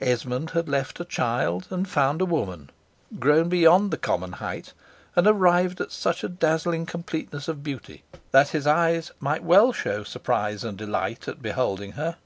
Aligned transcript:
Esmond 0.00 0.50
had 0.50 0.68
left 0.68 0.98
a 0.98 1.04
child 1.04 1.68
and 1.70 1.88
found 1.88 2.20
a 2.20 2.24
woman, 2.24 2.68
grown 3.20 3.48
beyond 3.48 3.92
the 3.92 3.96
common 3.96 4.32
height; 4.32 4.72
and 5.14 5.24
arrived 5.24 5.80
at 5.80 5.92
such 5.92 6.24
a 6.24 6.28
dazzling 6.28 6.84
completeness 6.84 7.46
of 7.46 7.62
beauty, 7.62 8.02
that 8.32 8.48
his 8.48 8.66
eyes 8.66 9.12
might 9.20 9.44
well 9.44 9.72
show 9.72 10.02
surprise 10.02 10.64
and 10.64 10.76
delight 10.78 11.28
at 11.28 11.40
beholding 11.40 11.92
her. 11.92 12.16